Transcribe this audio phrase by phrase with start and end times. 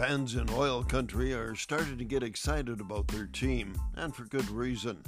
[0.00, 4.48] Fans in oil country are starting to get excited about their team, and for good
[4.48, 5.04] reason.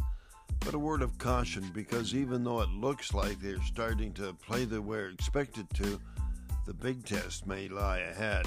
[0.61, 4.67] But a word of caution because even though it looks like they're starting to play
[4.67, 5.99] the way expected to,
[6.67, 8.45] the big test may lie ahead.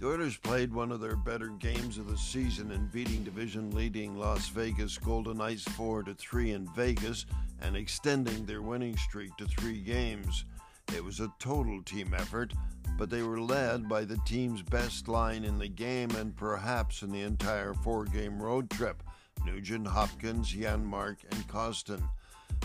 [0.00, 4.18] The Oilers played one of their better games of the season in beating division leading
[4.18, 7.24] Las Vegas Golden Knights 4 to 3 in Vegas
[7.60, 10.44] and extending their winning streak to 3 games.
[10.92, 12.52] It was a total team effort,
[12.98, 17.10] but they were led by the team's best line in the game and perhaps in
[17.10, 19.02] the entire four game road trip
[19.44, 22.02] Nugent, Hopkins, Janmark, and Kostin.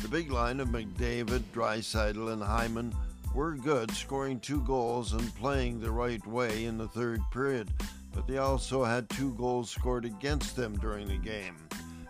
[0.01, 2.93] The big line of McDavid, Draisaitl, and Hyman
[3.33, 7.69] were good, scoring two goals and playing the right way in the third period,
[8.13, 11.55] but they also had two goals scored against them during the game.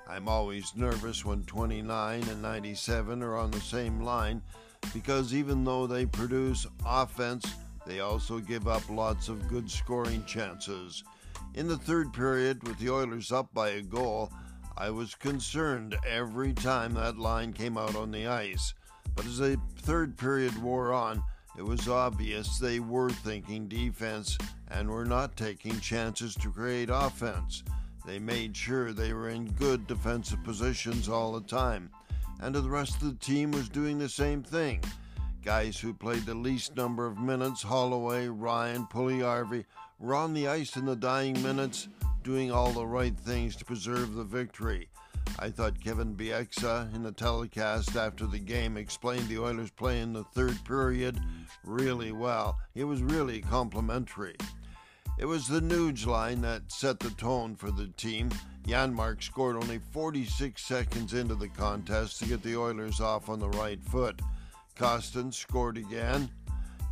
[0.07, 4.41] I'm always nervous when 29 and 97 are on the same line
[4.93, 7.45] because even though they produce offense,
[7.87, 11.03] they also give up lots of good scoring chances.
[11.55, 14.31] In the third period, with the Oilers up by a goal,
[14.77, 18.73] I was concerned every time that line came out on the ice.
[19.15, 21.23] But as the third period wore on,
[21.57, 24.37] it was obvious they were thinking defense
[24.69, 27.63] and were not taking chances to create offense.
[28.05, 31.89] They made sure they were in good defensive positions all the time
[32.39, 34.83] and the rest of the team was doing the same thing.
[35.47, 39.63] Guys who played the least number of minutes, Holloway, Ryan, Puljujarvi,
[39.97, 41.87] were on the ice in the dying minutes,
[42.21, 44.89] doing all the right things to preserve the victory.
[45.39, 50.11] I thought Kevin Bieksa in the telecast after the game explained the Oilers play in
[50.11, 51.17] the third period
[51.63, 52.57] really well.
[52.75, 54.35] It was really complimentary.
[55.17, 58.31] It was the Nuge line that set the tone for the team.
[58.67, 63.47] Janmark scored only 46 seconds into the contest to get the Oilers off on the
[63.47, 64.21] right foot.
[64.77, 66.29] Kostin scored again.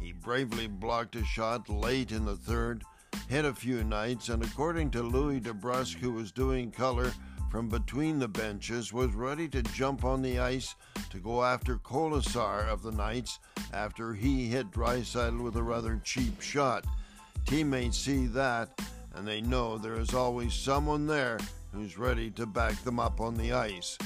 [0.02, 2.84] He bravely blocked a shot late in the third,
[3.30, 7.14] hit a few Knights, and according to Louie DeBrusk, who was doing color
[7.52, 10.76] from between the benches, was ready to jump on the ice
[11.12, 13.40] to go after Kolesar of the Knights
[13.72, 16.86] after he hit Draisaitl with a rather cheap shot.
[17.46, 18.82] Teammates see that,
[19.14, 21.38] and they know there is always someone there
[21.72, 23.98] who's ready to back them up on the ice.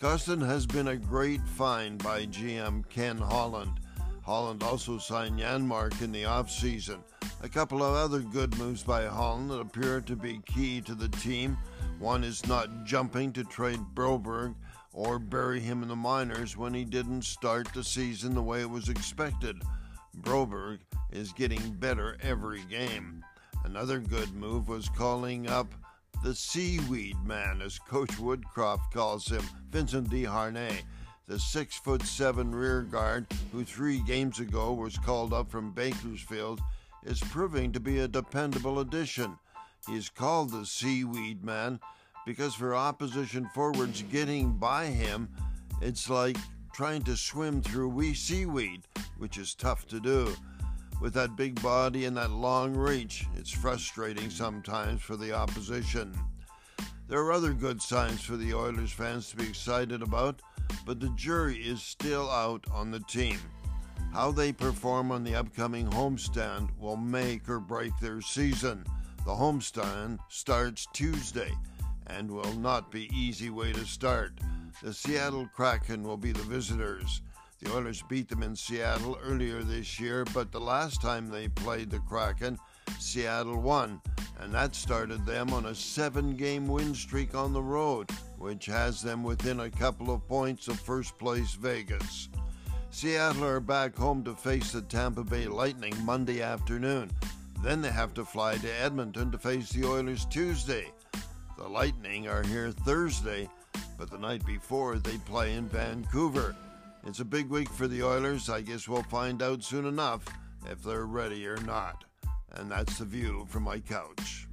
[0.00, 3.80] Kostin has been a great find by GM Ken Holland.
[4.22, 6.98] Holland also signed Janmark in the offseason.
[7.42, 11.08] A couple of other good moves by Holland that appear to be key to the
[11.08, 11.56] team.
[11.98, 14.54] One is not jumping to trade Broberg
[14.92, 18.70] or bury him in the minors when he didn't start the season the way it
[18.70, 19.62] was expected.
[20.20, 20.80] Broberg
[21.12, 23.24] is getting better every game.
[23.64, 25.72] Another good move was calling up
[26.22, 30.82] the seaweed man, as Coach Woodcroft calls him, Vincent Desharnais,
[31.26, 36.60] the six foot seven rear guard who three games ago was called up from Bakersfield,
[37.04, 39.38] is proving to be a dependable addition.
[39.86, 41.80] He is called the seaweed man
[42.26, 45.28] because for opposition forwards getting by him,
[45.80, 46.36] it's like
[46.72, 48.82] trying to swim through wee seaweed,
[49.18, 50.34] which is tough to do.
[51.04, 56.18] With that big body and that long reach, it's frustrating sometimes for the opposition.
[57.08, 60.40] There are other good signs for the Oilers fans to be excited about,
[60.86, 63.36] but the jury is still out on the team.
[64.14, 68.82] How they perform on the upcoming homestand will make or break their season.
[69.26, 71.52] The homestand starts Tuesday
[72.06, 74.32] and will not be easy way to start.
[74.82, 77.20] The Seattle Kraken will be the visitors.
[77.64, 81.90] The Oilers beat them in Seattle earlier this year, but the last time they played
[81.90, 82.58] the Kraken,
[82.98, 84.02] Seattle won,
[84.38, 89.00] and that started them on a seven game win streak on the road, which has
[89.00, 92.28] them within a couple of points of first place Vegas.
[92.90, 97.10] Seattle are back home to face the Tampa Bay Lightning Monday afternoon.
[97.62, 100.92] Then they have to fly to Edmonton to face the Oilers Tuesday.
[101.56, 103.48] The Lightning are here Thursday,
[103.96, 106.54] but the night before they play in Vancouver.
[107.06, 108.48] It's a big week for the Oilers.
[108.48, 110.24] I guess we'll find out soon enough
[110.70, 112.04] if they're ready or not.
[112.52, 114.46] And that's the view from my couch.